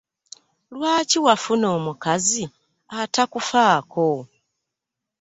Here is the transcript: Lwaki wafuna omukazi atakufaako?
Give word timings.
Lwaki 0.73 1.17
wafuna 1.25 1.65
omukazi 1.77 2.43
atakufaako? 3.01 4.07